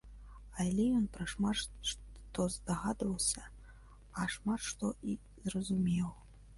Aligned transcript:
Але 0.61 0.85
ён 0.99 1.03
пра 1.17 1.27
шмат 1.33 1.59
што 1.91 2.47
здагадваўся, 2.55 3.43
а 4.23 4.29
шмат 4.37 4.61
што 4.73 4.95
і 5.15 5.19
зразумеў. 5.49 6.09